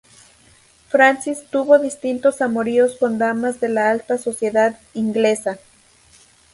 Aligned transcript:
Francis 0.89 1.43
tuvo 1.51 1.77
distintos 1.77 2.41
amoríos 2.41 2.97
con 2.97 3.19
damas 3.19 3.59
de 3.59 3.69
la 3.69 3.91
alta 3.91 4.17
sociedad 4.17 4.79
inglesa. 4.95 5.59